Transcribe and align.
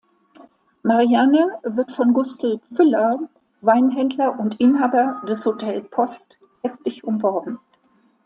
Marianne 0.81 1.59
wird 1.61 1.91
von 1.91 2.13
Gustl 2.15 2.57
Pfüller, 2.73 3.19
Weinhändler 3.61 4.39
und 4.39 4.59
Inhaber 4.59 5.21
des 5.29 5.45
„Hotel 5.45 5.83
Post“ 5.83 6.39
heftig 6.63 7.03
umworben. 7.03 7.59